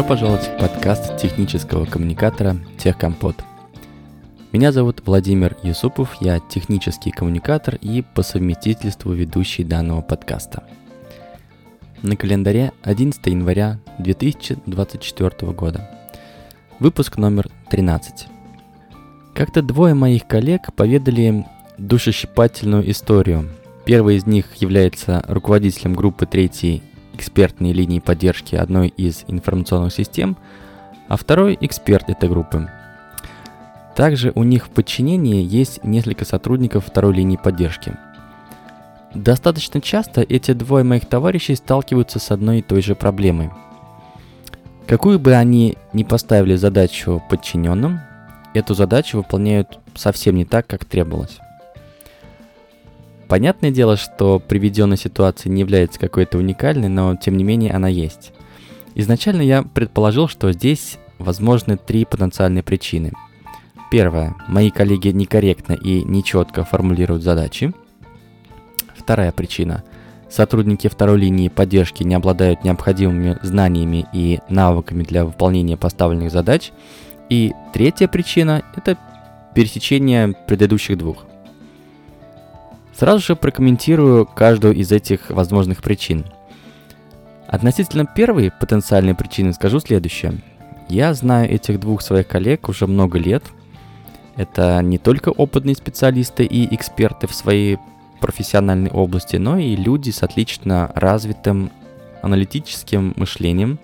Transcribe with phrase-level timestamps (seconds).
[0.00, 3.36] Добро пожаловать в подкаст технического коммуникатора «Техкомпот».
[4.50, 10.64] Меня зовут Владимир Юсупов, я технический коммуникатор и по совместительству ведущий данного подкаста.
[12.00, 15.90] На календаре 11 января 2024 года.
[16.78, 18.26] Выпуск номер 13.
[19.34, 21.44] Как-то двое моих коллег поведали
[21.76, 23.50] душещипательную историю.
[23.84, 26.82] Первый из них является руководителем группы третьей
[27.20, 30.36] экспертной линии поддержки одной из информационных систем,
[31.08, 32.68] а второй эксперт этой группы.
[33.94, 37.94] Также у них в подчинении есть несколько сотрудников второй линии поддержки.
[39.12, 43.50] Достаточно часто эти двое моих товарищей сталкиваются с одной и той же проблемой.
[44.86, 48.00] Какую бы они ни поставили задачу подчиненным,
[48.54, 51.38] эту задачу выполняют совсем не так, как требовалось.
[53.30, 58.32] Понятное дело, что приведенная ситуация не является какой-то уникальной, но тем не менее она есть.
[58.96, 63.12] Изначально я предположил, что здесь возможны три потенциальные причины.
[63.88, 64.34] Первое.
[64.48, 67.72] Мои коллеги некорректно и нечетко формулируют задачи.
[68.96, 69.84] Вторая причина.
[70.28, 76.72] Сотрудники второй линии поддержки не обладают необходимыми знаниями и навыками для выполнения поставленных задач.
[77.28, 78.98] И третья причина– это
[79.54, 81.29] пересечение предыдущих двух.
[83.00, 86.26] Сразу же прокомментирую каждую из этих возможных причин.
[87.46, 90.34] Относительно первой потенциальной причины скажу следующее.
[90.90, 93.42] Я знаю этих двух своих коллег уже много лет.
[94.36, 97.78] Это не только опытные специалисты и эксперты в своей
[98.20, 101.70] профессиональной области, но и люди с отлично развитым
[102.20, 103.78] аналитическим мышлением.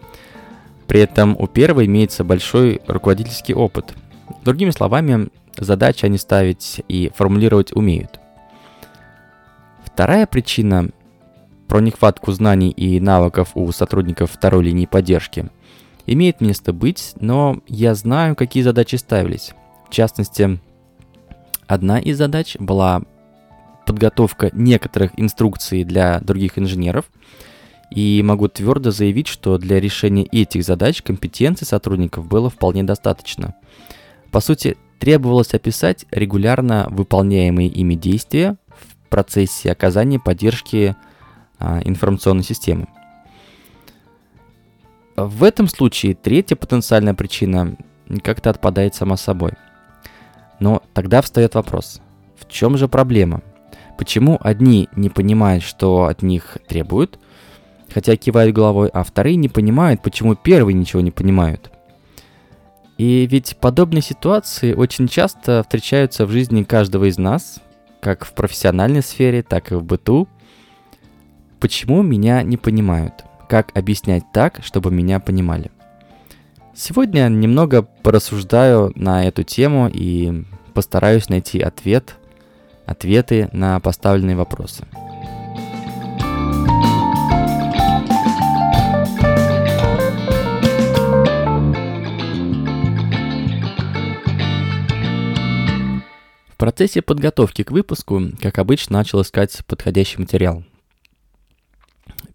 [0.87, 3.95] При этом у первой имеется большой руководительский опыт.
[4.45, 8.21] Другими словами, задачи они ставить и формулировать умеют–
[9.97, 10.91] Вторая причина
[11.69, 15.49] про нехватку знаний и навыков у сотрудников второй линии поддержки
[16.05, 19.55] имеет место быть, но я знаю, какие задачи ставились.
[19.89, 20.61] В частности,
[21.67, 23.05] одна из задач была
[23.87, 27.07] подготовка некоторых инструкций для других инженеров,
[27.91, 33.55] и могу твердо заявить, что для решения этих задач компетенции сотрудников было вполне достаточно.
[34.31, 38.59] По сути, требовалось описать регулярно выполняемые ими действия
[39.07, 40.97] процессе оказания поддержки
[41.59, 42.87] а, информационной системы.
[45.17, 47.77] В этом случае третья потенциальная причина
[48.23, 49.53] как-то отпадает сама собой.
[50.61, 52.01] Но тогда встает вопрос,
[52.39, 53.43] в чем же проблема?
[53.97, 57.19] Почему одни не понимают, что от них требуют,
[57.93, 61.71] хотя кивают головой, а вторые не понимают, почему первые ничего не понимают?
[62.99, 67.61] И ведь подобные ситуации очень часто встречаются в жизни каждого из нас,
[68.07, 70.29] как в профессиональной сфере, так и в быту.
[71.59, 73.25] Почему меня не понимают?
[73.49, 75.73] Как объяснять так, чтобы меня понимали?
[76.73, 82.15] Сегодня немного порассуждаю на эту тему и постараюсь найти ответ,
[82.87, 84.85] ответы на поставленные вопросы.
[96.57, 100.65] В процессе подготовки к выпуску, как обычно, начал искать подходящий материал.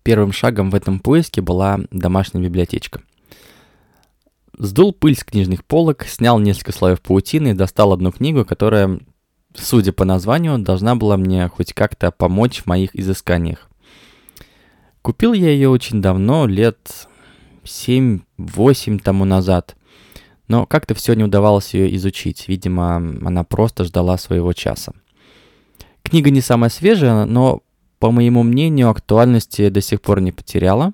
[0.04, 3.02] Первым шагом в этом поиске была домашняя библиотечка.
[4.56, 9.00] Сдул пыль с книжных полок, снял несколько слоев паутины и достал одну книгу, которая,
[9.56, 13.72] судя по названию, должна была мне хоть как-то помочь в моих изысканиях.
[15.02, 17.08] Купил я ее очень давно, лет
[17.64, 19.76] 7-8 тому назад–
[20.52, 22.50] но как-то все не удавалось ее изучить.
[22.50, 24.92] Видимо, она просто ждала своего часа.
[26.04, 27.62] Книга не самая свежая, но,
[28.00, 30.92] по моему мнению, актуальности до сих пор не потеряла.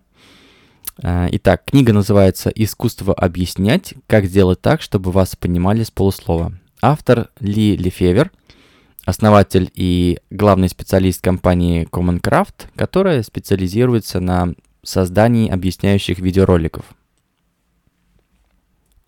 [1.01, 3.95] А, итак, книга называется «Искусство объяснять.
[4.05, 6.53] Как сделать так, чтобы вас понимали с полуслова».
[6.79, 8.29] Автор Ли Лефевер,
[9.05, 14.53] основатель и главный специалист компании Common Craft, которая специализируется на
[14.83, 16.85] создании объясняющих видеороликов–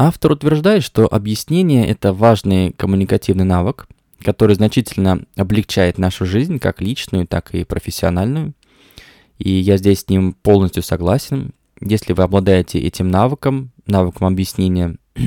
[0.02, 3.86] Автор утверждает, что объяснение– это важный коммуникативный навык,
[4.22, 8.54] который значительно облегчает нашу жизнь, как личную, так и профессиональную.
[9.40, 11.52] И я здесь с ним полностью согласен.
[11.82, 14.96] Если вы обладаете этим навыком, навыком объяснения,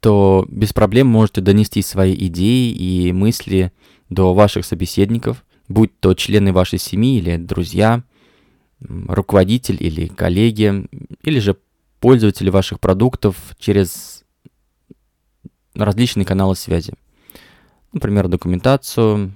[0.00, 3.72] то без проблем можете донести свои идеи и мысли
[4.08, 8.04] до ваших собеседников, будь то члены вашей семьи или друзья,
[8.78, 10.86] руководитель или коллеги,
[11.24, 11.56] или же
[12.02, 14.24] пользователи ваших продуктов через
[15.74, 16.94] различные каналы связи.
[17.92, 19.32] Например, документацию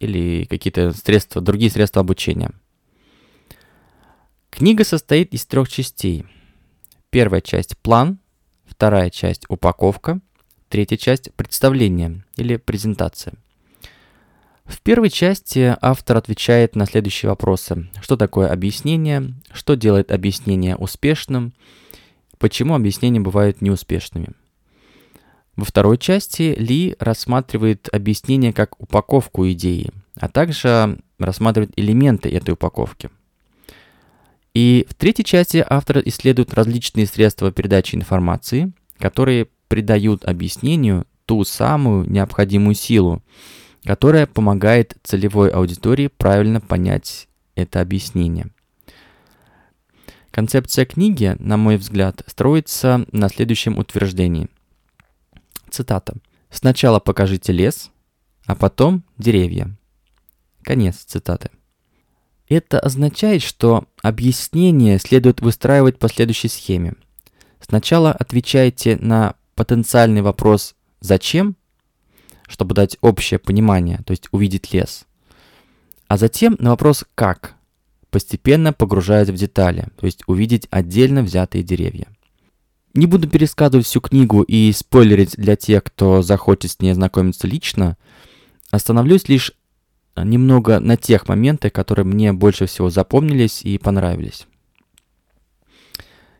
[0.00, 2.50] или какие-то средства, другие средства обучения.
[4.50, 6.26] Книга состоит из трех частей.
[7.10, 8.18] Первая часть– план,
[8.66, 10.20] вторая часть– упаковка,
[10.68, 13.34] третья часть– представление или презентация.
[14.64, 17.88] В первой части автор отвечает на следующие вопросы.
[18.02, 19.34] Что такое объяснение?
[19.52, 21.52] Что делает объяснение успешным?
[22.44, 24.28] Почему объяснения бывают неуспешными?
[25.56, 33.08] Во второй части Ли рассматривает объяснение как упаковку идеи, а также рассматривает элементы этой упаковки.
[34.52, 42.10] И в третьей части автор исследует различные средства передачи информации, которые придают объяснению ту самую
[42.10, 43.22] необходимую силу,
[43.84, 48.50] которая помогает целевой аудитории правильно понять это объяснение.
[50.34, 54.48] Концепция книги, на мой взгляд, строится на следующем утверждении.
[55.70, 56.16] Цитата.
[56.50, 57.92] «Сначала покажите лес,
[58.44, 59.76] а потом деревья».
[60.62, 61.50] Конец цитаты.
[62.48, 66.94] Это означает, что объяснение следует выстраивать по следующей схеме.
[67.60, 71.54] Сначала отвечайте на потенциальный вопрос «Зачем?»,
[72.48, 75.06] чтобы дать общее понимание, то есть увидеть лес.
[76.08, 77.54] А затем на вопрос «Как?»,
[78.14, 82.06] постепенно погружаясь в детали, то есть увидеть отдельно взятые деревья.
[82.94, 87.96] Не буду пересказывать всю книгу и спойлерить для тех, кто захочет с ней ознакомиться лично.
[88.70, 89.50] Остановлюсь лишь
[90.16, 94.46] немного на тех моментах, которые мне больше всего запомнились и понравились.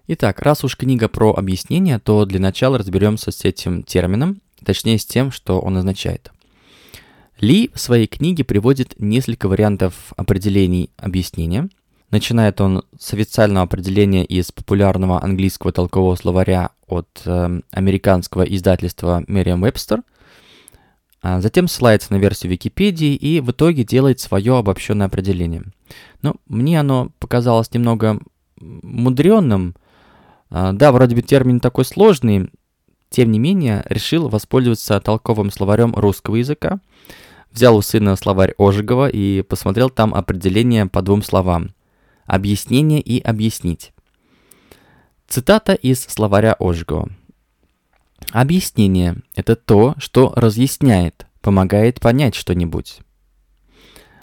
[0.06, 5.04] Итак, раз уж книга про объяснение, то для начала разберемся с этим термином, точнее с
[5.04, 6.30] тем, что он означает.
[7.40, 11.68] Ли в своей книге приводит несколько вариантов определений объяснения–
[12.14, 20.04] Начинает он с официального определения из популярного английского толкового словаря от э, американского издательства Merriam-Webster,
[21.22, 25.64] а затем ссылается на версию Википедии и в итоге делает свое обобщенное определение.
[26.22, 28.20] Но мне оно показалось немного
[28.60, 29.74] мудренным.
[30.50, 32.48] А, да, вроде бы термин такой сложный,
[33.14, 36.80] тем не менее решил воспользоваться толковым словарем русского языка,
[37.52, 41.70] взял у сына словарь Ожегова и посмотрел там определение по двум словам–
[42.26, 43.92] Объяснение и объяснить.
[45.28, 47.12] Цитата из словаря Ожгова.
[48.32, 52.98] Объяснение– это то, что разъясняет, помогает понять что-нибудь.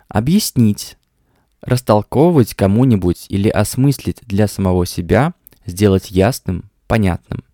[0.10, 0.98] Объяснить–
[1.62, 5.34] растолковывать кому-нибудь или осмыслить для самого себя,
[5.66, 7.46] сделать ясным, понятным.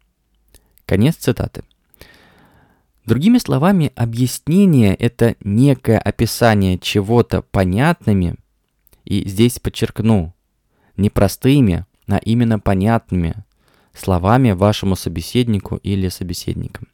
[0.87, 1.63] Конец цитаты.
[3.05, 8.35] Другими словами, объяснение– это некое описание чего-то понятными,
[9.03, 10.33] и здесь подчеркну,
[10.95, 13.35] не простыми, а именно понятными
[13.93, 16.87] словами вашему собеседнику или собеседникам.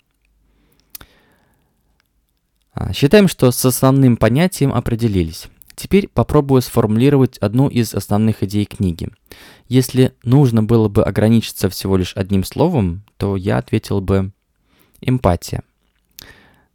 [2.74, 5.48] А, считаем, что с основным понятием определились.
[5.76, 9.10] Теперь попробую сформулировать одну из основных идей книги.
[9.68, 14.32] Если нужно было бы ограничиться всего лишь одним словом, то я ответил бы
[15.02, 15.64] эмпатия.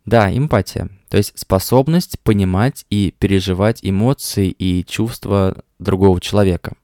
[0.05, 6.73] Да, эмпатия, то есть способность понимать и переживать эмоции и чувства другого человека–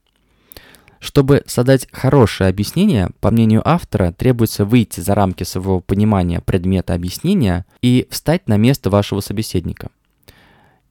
[1.05, 7.67] чтобы создать хорошее объяснение, по мнению автора, требуется выйти за рамки своего понимания предмета объяснения
[7.83, 9.91] и встать на место вашего собеседника.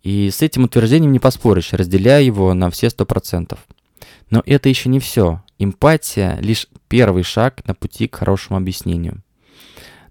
[0.04, 3.66] И с этим утверждением не поспоришь, разделяя его на все сто процентов.
[4.30, 5.42] Но это еще не все.
[5.60, 9.24] Эмпатия– лишь первый шаг на пути к хорошему объяснению.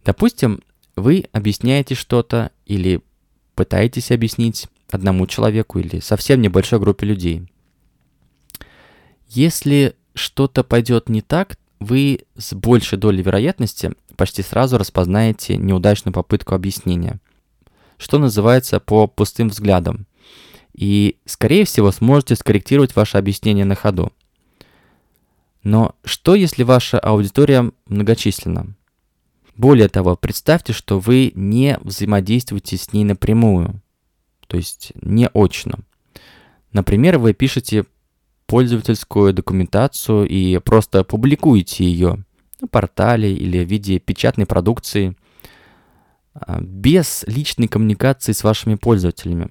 [0.05, 0.63] Допустим,
[0.97, 3.03] вы объясняете что-то или
[3.55, 7.47] пытаетесь объяснить одному человеку или совсем небольшой группе людей.
[9.29, 16.55] Если что-то пойдет не так, вы с большей долей вероятности почти сразу распознаете неудачную попытку
[16.55, 17.19] объяснения,
[18.03, 20.07] что называется по пустым взглядам,
[20.75, 24.13] и, скорее всего, сможете скорректировать ваше объяснение на ходу.
[25.63, 28.75] Но что, если ваша аудитория многочисленна?
[29.57, 33.81] Более того, представьте, что вы не взаимодействуете с ней напрямую,
[34.49, 35.79] то есть не очно.
[36.73, 37.85] Например, вы пишете
[38.47, 42.25] пользовательскую документацию и просто публикуете ее
[42.61, 45.17] на портале или в виде печатной продукции
[46.61, 49.51] без личной коммуникации с вашими пользователями.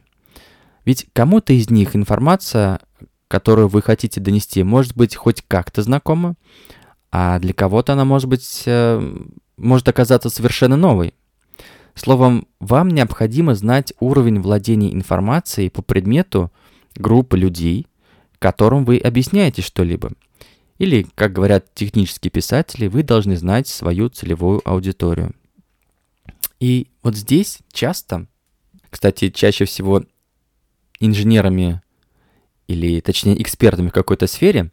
[0.85, 2.79] Ведь кому-то из них информация,
[3.27, 6.35] которую вы хотите донести, может быть хоть как-то знакома,
[7.11, 9.17] а для кого-то она может быть э,
[9.57, 11.13] может оказаться совершенно новой.
[11.93, 16.51] Словом, вам необходимо знать уровень владения информацией по предмету
[16.95, 17.87] группы людей,
[18.39, 20.11] которым вы объясняете что-либо.
[20.77, 25.35] Или, как говорят технические писатели, вы должны знать свою целевую аудиторию.
[26.61, 28.27] И вот здесь часто,
[28.91, 30.03] кстати, чаще всего
[30.99, 31.81] инженерами
[32.67, 34.71] или, точнее, экспертами в какой-то сфере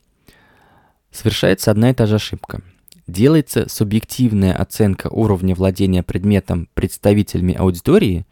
[1.10, 2.60] совершается одна и та же ошибка.
[3.06, 8.26] Делается субъективная оценка уровня владения предметом представителями аудитории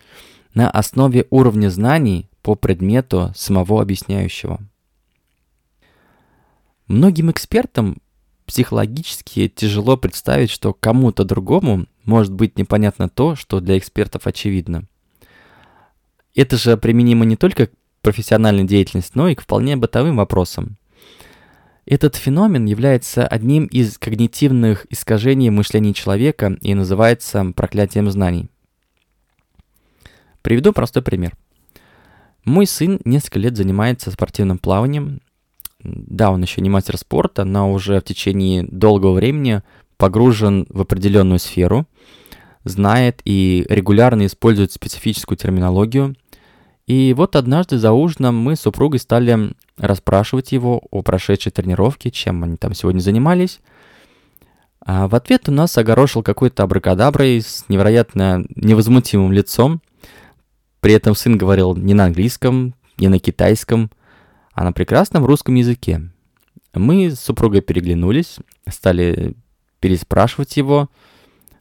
[0.52, 4.60] на основе уровня знаний по предмету самого объясняющего.
[6.88, 8.02] Многим экспертам
[8.44, 14.84] психологически тяжело представить, что кому-то другому может быть непонятно то, что для экспертов очевидно.
[16.34, 17.70] Это же применимо не только к
[18.02, 20.76] профессиональной деятельности, но и к вполне бытовым вопросам.
[21.86, 28.48] Этот феномен является одним из когнитивных искажений мышления человека и называется проклятием знаний.
[30.42, 31.36] Приведу простой пример.
[32.44, 35.20] Мой сын несколько лет занимается спортивным плаванием.
[35.80, 39.62] Да, он еще не мастер спорта, но уже в течение долгого времени
[39.96, 41.86] погружен в определенную сферу,
[42.64, 46.16] знает и регулярно использует специфическую терминологию.
[46.86, 52.44] И вот однажды за ужином мы с супругой стали расспрашивать его о прошедшей тренировке, чем
[52.44, 53.60] они там сегодня занимались.
[54.80, 59.82] А в ответ у нас огорошил какой-то абракадаброй с невероятно невозмутимым лицом.
[60.80, 63.90] При этом сын говорил не на английском, не на китайском,
[64.52, 66.08] а на прекрасном русском языке.
[66.72, 68.36] Мы с супругой переглянулись,
[68.70, 69.34] стали
[69.80, 70.88] переспрашивать его.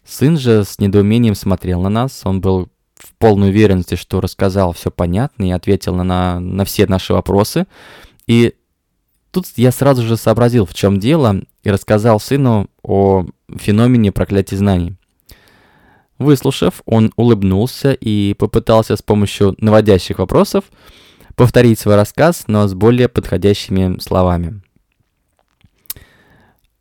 [0.03, 4.91] Сын же с недоумением смотрел на нас, он был в полной уверенности, что рассказал все
[4.91, 7.67] понятно и ответил на, на все наши вопросы.
[8.27, 8.55] И
[9.31, 13.25] тут я сразу же сообразил, в чем дело, и рассказал сыну о
[13.57, 14.95] феномене проклятия знаний.
[16.17, 20.65] Выслушав, он улыбнулся и попытался с помощью наводящих вопросов
[21.35, 24.61] повторить свой рассказ, но с более подходящими словами.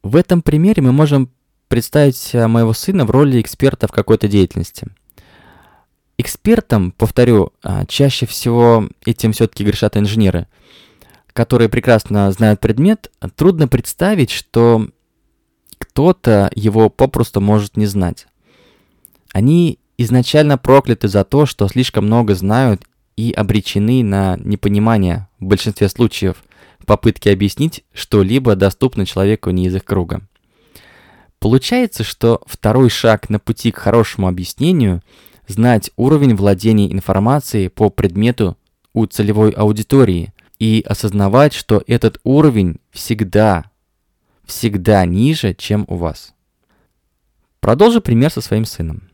[0.04, 1.28] В этом примере мы можем
[1.66, 4.86] представить моего сына в роли эксперта в какой-то деятельности–
[6.16, 10.46] Экспертам, повторю, а, чаще всего этим все-таки грешат инженеры,
[11.32, 14.88] которые прекрасно знают предмет, трудно представить, что
[15.78, 18.28] кто-то его попросту может не знать.
[19.32, 22.84] Они изначально прокляты за то, что слишком много знают
[23.16, 26.44] и обречены на непонимание в большинстве случаев
[26.84, 30.20] в попытке объяснить что-либо доступно человеку не из их круга.
[31.38, 35.02] Получается, что второй шаг на пути к хорошему объяснению–
[35.46, 38.56] знать уровень владения информацией по предмету
[38.92, 43.70] у целевой аудитории и осознавать, что этот уровень всегда,
[44.44, 46.34] всегда ниже, чем у вас.
[47.60, 49.08] Продолжу пример со своим сыном.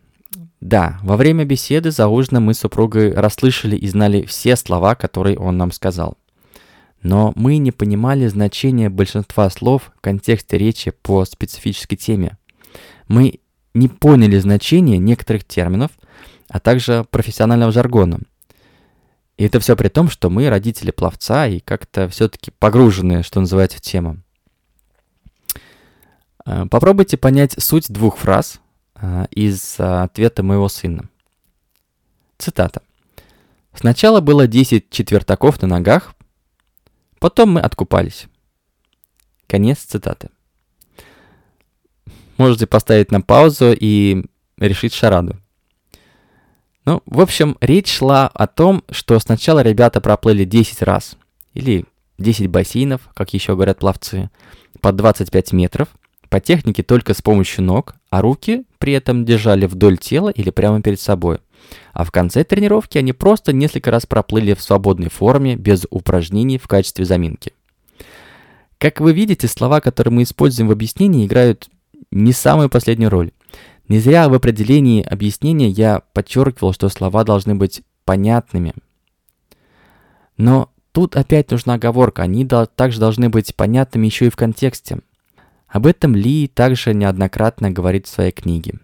[0.60, 5.38] Да, во время беседы за ужином мы с супругой расслышали и знали все слова, которые
[5.38, 6.18] он нам сказал.
[7.02, 12.36] Но мы не понимали значения большинства слов в контексте речи по специфической теме.
[13.08, 13.40] Мы
[13.74, 15.92] не поняли значения некоторых терминов,
[16.48, 18.20] а также профессионального жаргона.
[19.38, 23.78] И это все при том, что мы родители пловца и как-то все-таки погружены, что называется,
[23.78, 24.18] в тему.
[26.44, 28.60] Э, попробуйте понять суть двух фраз
[28.96, 31.08] э, из ответа моего сына.
[32.36, 32.82] Цитата.
[33.72, 36.14] «Сначала было 10 четвертаков на ногах,
[37.20, 38.26] потом мы откупались».
[39.46, 40.30] Конец цитаты.
[42.36, 44.24] Можете поставить на паузу и
[44.58, 45.36] решить шараду.
[46.84, 51.16] Ну, в общем, речь шла о том, что сначала ребята проплыли 10 раз,
[51.52, 51.84] или
[52.18, 54.30] 10 бассейнов, как еще говорят пловцы,
[54.80, 55.88] по 25 метров,
[56.28, 60.80] по технике только с помощью ног, а руки при этом держали вдоль тела или прямо
[60.80, 61.40] перед собой.
[61.92, 66.68] А в конце тренировки они просто несколько раз проплыли в свободной форме, без упражнений в
[66.68, 67.52] качестве заминки.
[68.78, 71.68] Как вы видите, слова, которые мы используем в объяснении, играют
[72.10, 73.32] не самую последнюю роль.
[73.88, 78.72] Не зря в определении объяснения я подчеркивал, что слова должны быть понятными.
[80.36, 85.00] Но тут опять нужна оговорка, они также должны быть понятными еще и в контексте.
[85.68, 88.78] Об этом Ли также неоднократно говорит в своей книге.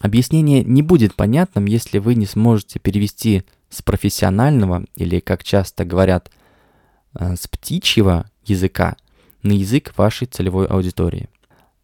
[0.00, 6.30] Объяснение не будет понятным, если вы не сможете перевести с профессионального, или, как часто говорят,
[7.14, 8.96] э, с птичьего языка
[9.42, 11.28] на язык вашей целевой аудитории.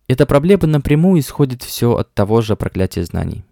[0.07, 3.43] Эта проблема напрямую исходит все от того же проклятия знаний.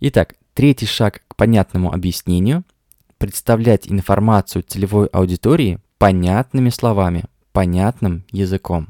[0.00, 2.64] Итак, третий шаг к понятному объяснению–
[3.18, 8.88] представлять информацию целевой аудитории понятными словами, понятным языком.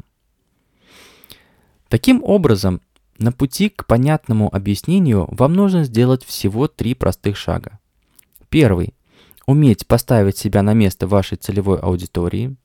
[1.89, 2.81] Таким образом,
[3.19, 7.79] на пути к понятному объяснению вам нужно сделать всего три простых шага.
[8.49, 8.95] Первый–
[9.47, 12.57] уметь поставить себя на место вашей целевой аудитории.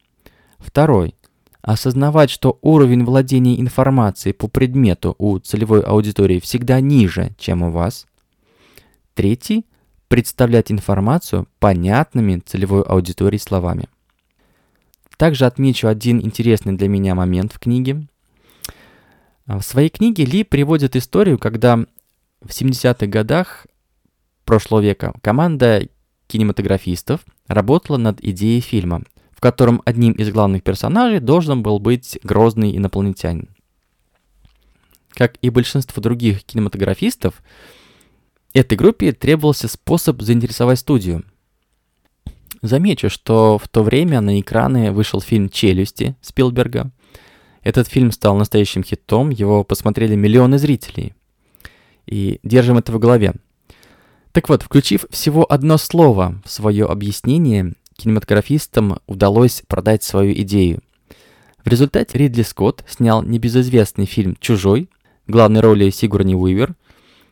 [0.57, 1.15] Второй
[1.61, 8.07] Осознавать, что уровень владения информацией по предмету у целевой аудитории всегда ниже, чем у вас.
[9.13, 9.65] Третий–
[10.07, 13.89] представлять информацию понятными целевой аудитории словами.
[15.17, 18.07] Также отмечу один интересный для меня момент в книге.
[19.49, 21.77] В своей книге Ли приводит историю, когда
[22.39, 23.65] в 70-х годах
[24.45, 25.89] прошлого века команда
[26.27, 29.01] кинематографистов работала над идеей фильма,
[29.31, 33.49] в котором одним из главных персонажей должен был быть грозный инопланетянин.
[35.09, 37.41] Как и большинство других кинематографистов,
[38.53, 41.25] этой группе требовался способ заинтересовать студию.
[42.61, 46.91] Замечу, что в то время на экраны вышел фильм «Челюсти» Спилберга.
[47.63, 51.13] Этот фильм стал настоящим хитом, его посмотрели миллионы зрителей.
[52.05, 53.33] И держим это в голове–
[54.31, 60.81] так вот, включив всего одно слово в свое объяснение, кинематографистам удалось продать свою идею.
[61.65, 64.89] В результате Ридли Скотт снял небезызвестный фильм «Чужой»,
[65.27, 66.75] главной роли Сигурни Уивер.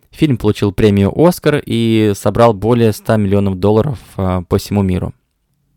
[0.09, 5.13] Фильм получил премию «Оскар» и собрал более 100 миллионов долларов э, по всему миру.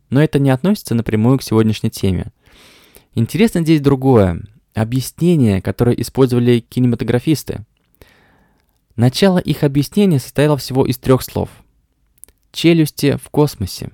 [0.09, 2.33] Но это не относится напрямую к сегодняшней теме.
[3.15, 4.43] Интересно здесь другое.
[4.75, 7.65] Объяснение, которое использовали кинематографисты.
[8.97, 11.49] Начало их объяснения состояло всего из трех слов.
[12.53, 13.91] Челюсти в космосе.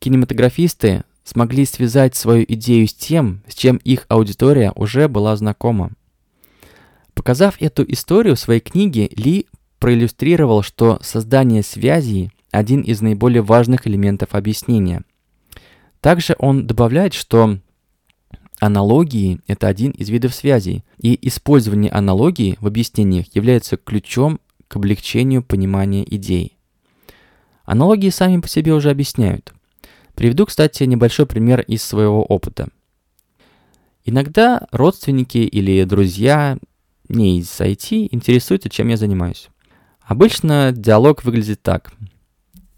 [0.00, 5.92] Кинематографисты смогли связать свою идею с тем, с чем их аудитория уже была знакома.
[7.14, 9.46] Показав эту историю в своей книге, Ли
[9.78, 15.02] проиллюстрировал, что создание связей– один из наиболее важных элементов объяснения.
[16.04, 17.60] Также он добавляет, что
[18.60, 25.42] Аналогии– это один из видов связей, и использование аналогии в объяснениях является ключом к облегчению
[25.42, 26.58] понимания идей.
[27.64, 29.54] Аналогии сами по себе уже объясняют.
[30.14, 32.68] Приведу, кстати, небольшой пример из своего опыта.
[34.04, 36.58] Иногда родственники или друзья
[37.08, 39.48] не из IT интересуются, чем я занимаюсь.
[40.02, 41.94] Обычно диалог выглядит так.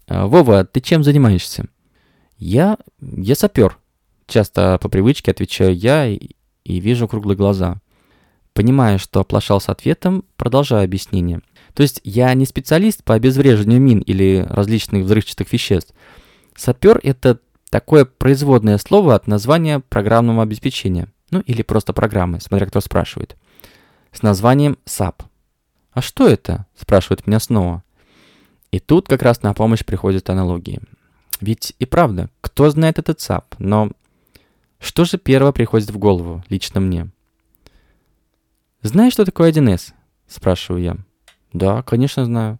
[0.07, 1.67] «Вова, ты чем занимаешься?»
[2.37, 2.77] «Я...
[2.99, 3.77] я сапер»,
[4.27, 6.19] Часто по привычке отвечаю я и,
[6.65, 7.77] и вижу круглые глаза.
[8.53, 11.41] Понимая, что оплошал с ответом, продолжаю объяснение.
[11.73, 15.93] То есть я не специалист по обезвреживанию мин или различных взрывчатых веществ.
[16.55, 21.07] Сапер— это такое производное слово от названия программного обеспечения.
[21.29, 23.37] Ну или просто программы, смотря кто спрашивает.
[24.11, 25.21] С названием SAP.
[25.91, 27.83] «А что это?»– спрашивают меня снова.
[28.71, 30.81] И тут как раз на помощь приходят аналогии.
[31.39, 33.91] Ведь и правда, кто знает этот SAP, но
[34.79, 37.09] что же первое приходит в голову, лично мне?
[38.81, 39.93] «Знаешь, что такое 1С?»–
[40.27, 40.97] спрашиваю я.
[41.53, 42.59] «Да, конечно знаю».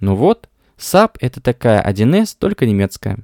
[0.00, 3.18] «Ну вот, SAP– это такая 1С, только немецкая».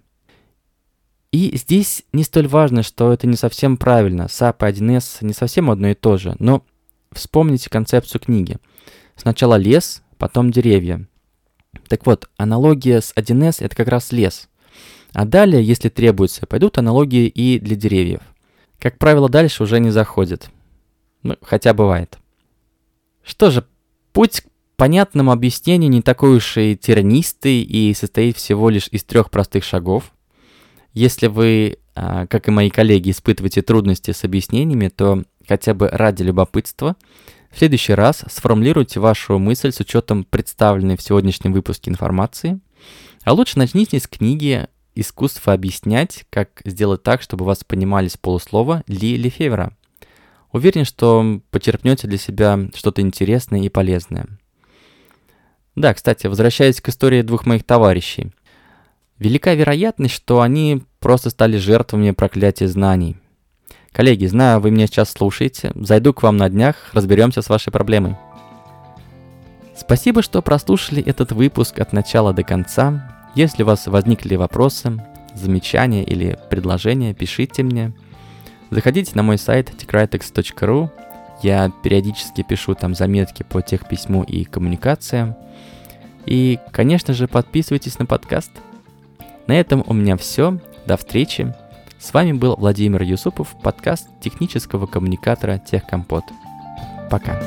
[1.30, 4.22] И здесь не столь важно, что это не совсем правильно.
[4.22, 6.36] SAP и 1С не совсем одно и то же.
[6.38, 6.62] Но
[7.10, 8.58] вспомните концепцию книги.
[9.16, 11.06] Сначала лес, потом деревья.
[11.88, 14.50] Так вот, аналогия с 1С– это как раз лес.
[15.12, 18.20] А далее, если требуется, пойдут аналогии и для деревьев.
[18.78, 20.50] Как правило, дальше уже не заходит.
[21.22, 22.18] Ну, хотя бывает.
[23.22, 23.64] Что же,
[24.12, 24.44] путь к
[24.76, 30.12] понятному объяснению не такой уж и тернистый и состоит всего лишь из трех простых шагов.
[30.94, 36.22] Если вы, а, как и мои коллеги, испытываете трудности с объяснениями, то хотя бы ради
[36.22, 36.96] любопытства
[37.50, 42.60] в следующий раз сформулируйте вашу мысль с учетом представленной в сегодняшнем выпуске информации.
[43.24, 48.82] А лучше начните с книги искусство объяснять, как сделать так, чтобы вас понимали с полуслова
[48.86, 49.76] Ли Лефевера.
[50.52, 54.26] Уверен, что почерпнете для себя что-то интересное и полезное.
[55.74, 58.32] Да, кстати, возвращаясь к истории двух моих товарищей.
[59.18, 63.16] Велика вероятность, что они просто стали жертвами проклятия знаний.
[63.92, 65.72] Коллеги, знаю, вы меня сейчас слушаете.
[65.74, 68.16] Зайду к вам на днях, разберемся с вашей проблемой.
[69.76, 73.11] Спасибо, что прослушали этот выпуск от начала до конца.
[73.34, 75.02] Если у вас возникли вопросы,
[75.34, 77.92] замечания или предложения, пишите мне.
[78.70, 80.90] Заходите на мой сайт techritex.ru.
[81.42, 85.34] Я периодически пишу там заметки по техписьму и коммуникациям.
[86.26, 88.50] И, конечно же, подписывайтесь на подкаст.
[89.46, 90.58] На этом у меня все.
[90.86, 91.54] До встречи.
[91.98, 96.24] С вами был Владимир Юсупов, подкаст технического коммуникатора Техкомпот.
[97.10, 97.40] Пока.